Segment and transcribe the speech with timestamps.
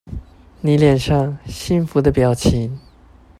[0.61, 2.79] 妳臉上幸福的表情